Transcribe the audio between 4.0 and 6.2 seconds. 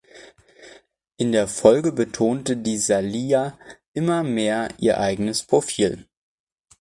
mehr ihr eigenes Profil.